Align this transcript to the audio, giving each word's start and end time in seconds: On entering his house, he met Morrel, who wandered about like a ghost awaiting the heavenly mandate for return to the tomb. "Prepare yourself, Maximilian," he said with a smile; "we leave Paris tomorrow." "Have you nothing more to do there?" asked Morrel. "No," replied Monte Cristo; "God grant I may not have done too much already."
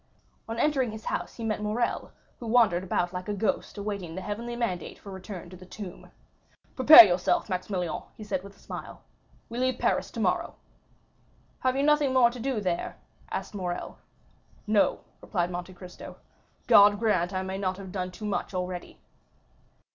On 0.49 0.57
entering 0.57 0.89
his 0.89 1.05
house, 1.05 1.35
he 1.35 1.43
met 1.43 1.61
Morrel, 1.61 2.11
who 2.39 2.47
wandered 2.47 2.83
about 2.83 3.13
like 3.13 3.29
a 3.29 3.35
ghost 3.35 3.77
awaiting 3.77 4.15
the 4.15 4.21
heavenly 4.23 4.55
mandate 4.55 4.97
for 4.97 5.11
return 5.11 5.47
to 5.51 5.55
the 5.55 5.63
tomb. 5.67 6.09
"Prepare 6.75 7.05
yourself, 7.05 7.47
Maximilian," 7.49 8.01
he 8.17 8.23
said 8.23 8.43
with 8.43 8.55
a 8.55 8.59
smile; 8.59 9.01
"we 9.47 9.59
leave 9.59 9.77
Paris 9.77 10.09
tomorrow." 10.09 10.55
"Have 11.59 11.75
you 11.75 11.83
nothing 11.83 12.13
more 12.13 12.31
to 12.31 12.39
do 12.39 12.59
there?" 12.59 12.97
asked 13.29 13.53
Morrel. 13.53 13.99
"No," 14.65 15.01
replied 15.21 15.51
Monte 15.51 15.75
Cristo; 15.75 16.15
"God 16.65 16.97
grant 16.97 17.31
I 17.31 17.43
may 17.43 17.59
not 17.59 17.77
have 17.77 17.91
done 17.91 18.09
too 18.09 18.25
much 18.25 18.55
already." 18.55 18.97